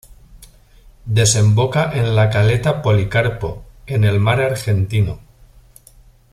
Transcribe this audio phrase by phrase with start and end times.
[1.19, 5.19] Desemboca en la caleta Policarpo, en el mar Argentino.